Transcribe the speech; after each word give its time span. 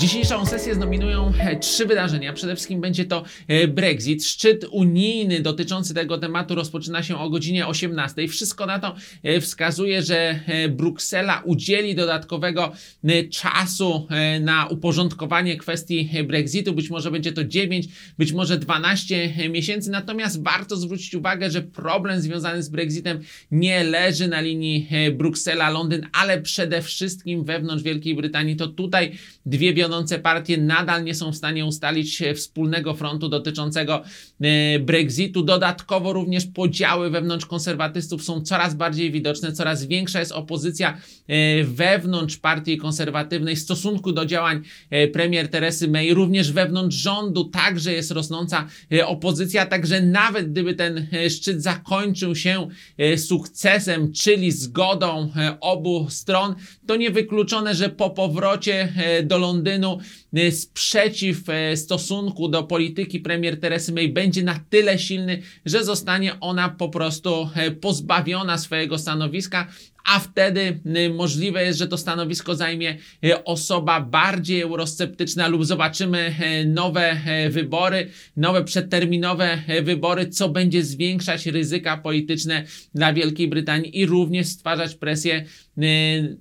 Dzisiejszą 0.00 0.46
sesję 0.46 0.74
znominują 0.74 1.32
e, 1.38 1.56
trzy 1.56 1.86
wydarzenia. 1.86 2.32
Przede 2.32 2.54
wszystkim 2.54 2.80
będzie 2.80 3.04
to 3.04 3.24
e, 3.48 3.68
Brexit. 3.68 4.24
Szczyt 4.24 4.66
unijny 4.70 5.40
dotyczący 5.40 5.94
tego 5.94 6.18
tematu 6.18 6.54
rozpoczyna 6.54 7.02
się 7.02 7.18
o 7.18 7.30
godzinie 7.30 7.66
18. 7.66 8.28
Wszystko 8.28 8.66
na 8.66 8.78
to 8.78 8.94
e, 9.22 9.40
wskazuje, 9.40 10.02
że 10.02 10.40
Bruksela 10.68 11.42
udzieli 11.44 11.94
dodatkowego 11.94 12.72
czasu 13.30 14.06
na 14.40 14.66
uporządkowanie 14.66 15.56
kwestii 15.56 16.10
Brexitu. 16.26 16.72
Być 16.72 16.90
może 16.90 17.10
będzie 17.10 17.32
to 17.32 17.44
9, 17.44 17.88
być 18.18 18.32
może 18.32 18.58
12 18.58 19.48
miesięcy. 19.50 19.90
Natomiast 19.90 20.42
warto 20.42 20.76
zwrócić 20.76 21.14
uwagę, 21.14 21.50
że 21.50 21.62
problem 21.62 22.20
związany 22.20 22.62
z 22.62 22.68
Brexitem 22.68 23.20
nie 23.50 23.84
leży 23.84 24.28
na 24.28 24.40
linii 24.40 24.88
Bruksela-Londyn, 25.18 26.06
ale 26.12 26.42
przede 26.42 26.82
wszystkim 26.82 27.44
wewnątrz 27.44 27.82
Wielkiej 27.82 28.14
Brytanii. 28.14 28.56
To 28.56 28.68
tutaj 28.68 29.12
dwie 29.46 29.74
wiodące 29.90 30.18
partie 30.18 30.58
nadal 30.58 31.04
nie 31.04 31.14
są 31.14 31.32
w 31.32 31.36
stanie 31.36 31.66
ustalić 31.66 32.22
e, 32.22 32.34
wspólnego 32.34 32.94
frontu 32.94 33.28
dotyczącego 33.28 34.02
e, 34.40 34.78
Brexitu. 34.78 35.42
Dodatkowo 35.42 36.12
również 36.12 36.46
podziały 36.46 37.10
wewnątrz 37.10 37.46
konserwatystów 37.46 38.22
są 38.24 38.40
coraz 38.40 38.74
bardziej 38.74 39.10
widoczne, 39.10 39.52
coraz 39.52 39.86
większa 39.86 40.20
jest 40.20 40.32
opozycja 40.32 40.98
e, 41.28 41.64
wewnątrz 41.64 42.36
partii 42.36 42.78
konserwatywnej 42.78 43.56
w 43.56 43.58
stosunku 43.58 44.12
do 44.12 44.26
działań 44.26 44.62
premier 45.12 45.48
Teresy 45.48 45.88
May, 45.88 46.14
również 46.14 46.52
wewnątrz 46.52 46.96
rządu 46.96 47.44
także 47.44 47.92
jest 47.92 48.10
rosnąca 48.10 48.66
opozycja, 49.06 49.66
także 49.66 50.02
nawet 50.02 50.52
gdyby 50.52 50.74
ten 50.74 51.06
szczyt 51.30 51.62
zakończył 51.62 52.34
się 52.34 52.68
sukcesem, 53.16 54.12
czyli 54.12 54.52
zgodą 54.52 55.30
obu 55.60 56.06
stron, 56.10 56.54
to 56.86 56.96
niewykluczone, 56.96 57.74
że 57.74 57.88
po 57.88 58.10
powrocie 58.10 58.92
do 59.24 59.38
Londynu 59.38 59.79
e, 60.32 60.52
sprzeciw 60.52 61.48
e, 61.48 61.76
stosunku 61.76 62.48
do 62.48 62.62
polityki 62.62 63.20
premier 63.20 63.60
Teresy 63.60 63.92
May 63.92 64.08
będzie 64.08 64.42
na 64.42 64.60
tyle 64.70 64.98
silny, 64.98 65.42
że 65.66 65.84
zostanie 65.84 66.40
ona 66.40 66.68
po 66.68 66.88
prostu 66.88 67.50
e, 67.54 67.70
pozbawiona 67.70 68.58
swojego 68.58 68.98
stanowiska, 68.98 69.66
a 70.04 70.18
wtedy 70.18 70.80
y, 70.96 71.14
możliwe 71.14 71.64
jest, 71.64 71.78
że 71.78 71.86
to 71.86 71.98
stanowisko 71.98 72.54
zajmie 72.54 72.96
y, 73.24 73.44
osoba 73.44 74.00
bardziej 74.00 74.60
eurosceptyczna 74.60 75.48
lub 75.48 75.64
zobaczymy 75.64 76.34
y, 76.62 76.66
nowe 76.66 77.20
wybory, 77.50 78.10
nowe 78.36 78.64
przedterminowe 78.64 79.58
wybory, 79.82 80.28
co 80.28 80.48
będzie 80.48 80.84
zwiększać 80.84 81.46
ryzyka 81.46 81.96
polityczne 81.96 82.64
dla 82.94 83.12
Wielkiej 83.12 83.48
Brytanii 83.48 83.98
i 83.98 84.06
również 84.06 84.46
stwarzać 84.46 84.94
presję 84.94 85.44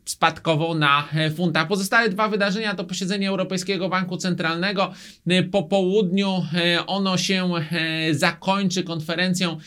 spadkową 0.05 0.75
na 0.75 1.07
funta. 1.35 1.65
Pozostałe 1.65 2.09
dwa 2.09 2.29
wydarzenia 2.29 2.75
to 2.75 2.83
posiedzenie 2.83 3.29
Europejskiego 3.29 3.89
Banku 3.89 4.17
Centralnego. 4.17 4.93
Po 5.51 5.63
południu 5.63 6.45
ono 6.87 7.17
się 7.17 7.51
zakończy 8.11 8.83
konferencją 8.83 9.57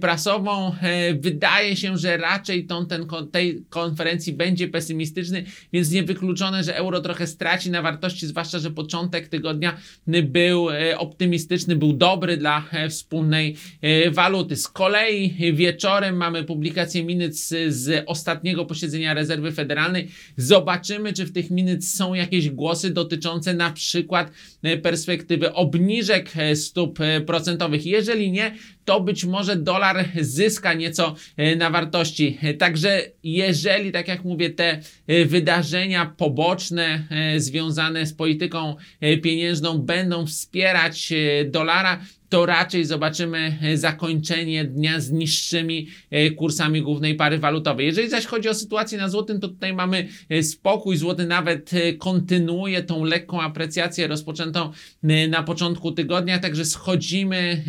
prasową. 0.00 0.72
Wydaje 1.20 1.76
się, 1.76 1.96
że 1.98 2.16
raczej 2.16 2.66
ten, 2.88 3.06
kon- 3.06 3.30
tej 3.36 3.64
konferencji 3.68 4.32
będzie 4.32 4.68
pesymistyczny, 4.68 5.44
więc 5.72 5.90
niewykluczone, 5.90 6.64
że 6.64 6.76
euro 6.76 7.00
trochę 7.00 7.26
straci 7.26 7.70
na 7.70 7.82
wartości, 7.82 8.26
zwłaszcza, 8.26 8.58
że 8.58 8.70
początek 8.70 9.28
tygodnia 9.28 9.76
był 10.22 10.70
y, 10.70 10.98
optymistyczny, 10.98 11.76
był 11.76 11.92
dobry 11.92 12.36
dla 12.36 12.64
e, 12.72 12.88
wspólnej 12.88 13.56
e, 13.82 14.10
waluty. 14.10 14.56
Z 14.56 14.68
kolei 14.68 15.34
wieczorem 15.52 16.16
mamy 16.16 16.44
publikację 16.44 17.04
minut 17.04 17.34
z, 17.34 18.04
ostatniego 18.06 18.64
posiedzenia 18.64 19.14
rezerwy 19.14 19.52
federalnej. 19.52 20.08
Zobaczymy, 20.36 21.12
czy 21.12 21.24
w 21.24 21.32
tych 21.32 21.50
minut 21.50 21.84
są 21.84 22.14
jakieś 22.14 22.50
głosy 22.50 22.90
dotyczące 22.90 23.54
na 23.54 23.70
przykład 23.70 24.30
e, 24.62 24.76
perspektywy 24.76 25.52
obniżek 25.52 26.32
e, 26.36 26.56
stóp 26.56 27.00
e, 27.00 27.20
procentowych. 27.20 27.86
Jeżeli 27.86 28.30
nie, 28.30 28.54
to 28.86 29.00
być 29.00 29.24
może 29.24 29.56
dolar 29.56 30.08
zyska 30.20 30.74
nieco 30.74 31.14
e, 31.36 31.56
na 31.56 31.70
wartości. 31.70 32.38
E, 32.42 32.54
Także 32.54 33.02
jeżeli, 33.22 33.92
tak 33.92 34.08
jak 34.08 34.24
mówię, 34.24 34.50
te 34.50 34.80
e, 35.06 35.24
wydarzenia 35.24 36.14
poboczne 36.16 37.06
związane 37.36 38.06
z 38.06 38.14
polityką 38.14 38.76
pieniężną 39.22 39.78
będą 39.78 40.26
wspierać 40.26 41.12
dolara, 41.46 42.00
to 42.28 42.46
raczej 42.46 42.84
zobaczymy 42.84 43.58
zakończenie 43.74 44.64
dnia 44.64 45.00
z 45.00 45.10
niższymi 45.10 45.88
kursami 46.36 46.82
głównej 46.82 47.14
pary 47.14 47.38
walutowej. 47.38 47.86
Jeżeli 47.86 48.08
zaś 48.08 48.26
chodzi 48.26 48.48
o 48.48 48.54
sytuację 48.54 48.98
na 48.98 49.08
złotym, 49.08 49.40
to 49.40 49.48
tutaj 49.48 49.74
mamy 49.74 50.08
spokój. 50.42 50.96
Złoty 50.96 51.26
nawet 51.26 51.70
kontynuuje 51.98 52.82
tą 52.82 53.04
lekką 53.04 53.42
aprecjację 53.42 54.06
rozpoczętą 54.06 54.72
na 55.28 55.42
początku 55.42 55.92
tygodnia, 55.92 56.38
także 56.38 56.64
schodzimy 56.64 57.62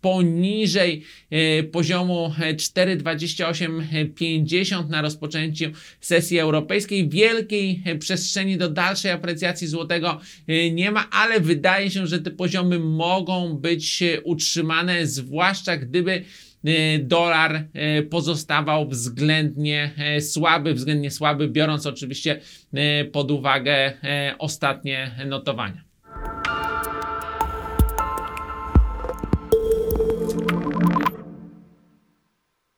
poniżej 0.00 1.02
e, 1.30 1.62
poziomu 1.62 2.32
e, 2.40 2.54
4,2850 2.54 4.88
na 4.88 5.02
rozpoczęciu 5.02 5.64
sesji 6.00 6.38
europejskiej. 6.38 7.08
Wielkiej 7.08 7.82
e, 7.84 7.96
przestrzeni 7.96 8.56
do 8.56 8.68
dalszej 8.68 9.10
aprecjacji 9.10 9.66
złotego 9.66 10.20
e, 10.48 10.70
nie 10.70 10.90
ma, 10.90 11.10
ale 11.10 11.40
wydaje 11.40 11.90
się, 11.90 12.06
że 12.06 12.18
te 12.18 12.30
poziomy 12.30 12.78
mogą 12.78 13.54
być 13.54 14.02
e, 14.02 14.20
utrzymane, 14.20 15.06
zwłaszcza 15.06 15.76
gdyby 15.76 16.24
e, 16.64 16.98
dolar 16.98 17.64
e, 17.72 18.02
pozostawał 18.02 18.88
względnie 18.88 19.90
e, 19.98 20.20
słaby, 20.20 20.74
względnie 20.74 21.10
słaby, 21.10 21.48
biorąc 21.48 21.86
oczywiście 21.86 22.40
e, 22.72 23.04
pod 23.04 23.30
uwagę 23.30 23.72
e, 23.72 24.34
ostatnie 24.38 25.10
notowania. 25.26 25.87